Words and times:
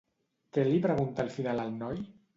Què 0.57 0.63
li 0.69 0.79
pregunta 0.87 1.23
al 1.27 1.31
final 1.37 1.63
el 1.67 1.73
noi? 1.85 2.05